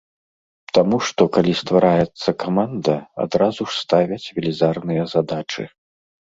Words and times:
Таму 0.77 0.97
што, 1.09 1.21
калі 1.35 1.53
ствараецца 1.59 2.29
каманда, 2.45 2.97
адразу 3.27 3.61
ж 3.71 3.79
ставяць 3.85 4.21
велізарныя 4.41 5.03
задачы. 5.17 5.63